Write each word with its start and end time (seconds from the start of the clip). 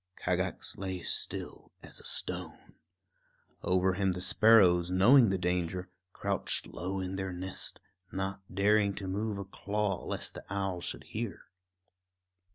Kagax 0.17 0.79
lay 0.79 1.03
still 1.03 1.71
as 1.83 1.99
a 1.99 2.03
stone. 2.05 2.73
Over 3.61 3.93
him 3.93 4.13
the 4.13 4.19
sparrows, 4.21 4.89
knowing 4.89 5.29
the 5.29 5.37
danger, 5.37 5.91
crouched 6.11 6.65
low 6.65 6.99
in 6.99 7.17
their 7.17 7.31
nest, 7.31 7.79
not 8.11 8.41
daring 8.51 8.95
to 8.95 9.05
move 9.07 9.37
a 9.37 9.45
claw 9.45 10.03
lest 10.03 10.33
the 10.33 10.43
owl 10.51 10.81
should 10.81 11.03
hear. 11.03 11.43